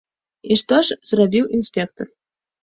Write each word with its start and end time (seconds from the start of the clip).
І 0.55 0.55
што 0.61 0.79
ж 0.87 0.97
зрабіў 1.11 1.45
інспектар? 1.59 2.07